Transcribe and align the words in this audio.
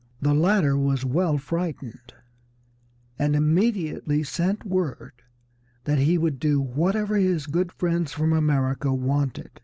The 0.19 0.33
latter 0.33 0.75
was 0.75 1.05
well 1.05 1.37
frightened, 1.37 2.15
and 3.19 3.35
immediately 3.35 4.23
sent 4.23 4.65
word 4.65 5.13
that 5.83 5.99
he 5.99 6.17
would 6.17 6.39
do 6.39 6.59
whatever 6.59 7.17
his 7.17 7.45
good 7.45 7.71
friends 7.71 8.11
from 8.11 8.33
America 8.33 8.91
wanted. 8.91 9.51